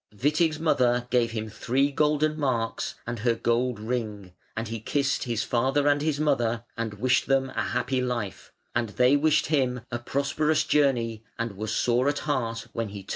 [0.15, 5.43] Witig's mother gave him three golden marks and her gold ring, and he kissed his
[5.43, 9.99] father and his mother and wished them a happy life, and they wished him a
[9.99, 13.09] prosperous journey and were sore at heart when he turned to go.